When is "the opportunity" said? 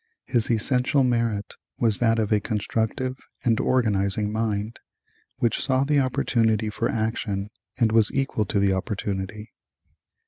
5.83-6.71, 8.59-9.51